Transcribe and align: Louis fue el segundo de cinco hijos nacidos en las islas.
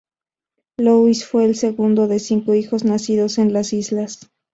Louis 0.79 1.23
fue 1.23 1.45
el 1.45 1.53
segundo 1.55 2.07
de 2.07 2.17
cinco 2.17 2.55
hijos 2.55 2.83
nacidos 2.83 3.37
en 3.37 3.53
las 3.53 3.71
islas. 3.71 4.31